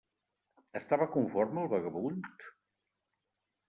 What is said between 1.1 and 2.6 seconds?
conforme el vagabund?